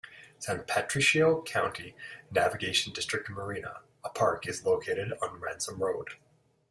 [0.39, 1.95] San Patricio County
[2.31, 6.07] Navigation District Marina, a park, is located on Ransom Road.